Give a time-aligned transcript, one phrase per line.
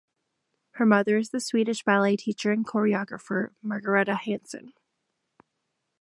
[0.71, 4.73] Her mother is the Swedish ballet teacher and choreographer Margareta Hanson.